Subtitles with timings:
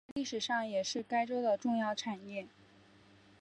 [0.07, 2.47] 在历史上也是该州的重要产业。